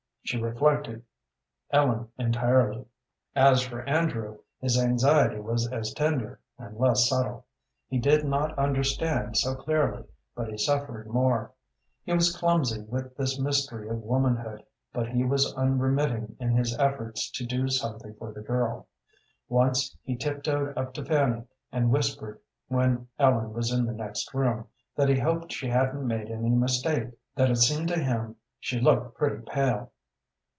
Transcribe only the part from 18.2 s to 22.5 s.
the girl. Once he tiptoed up to Fanny and whispered,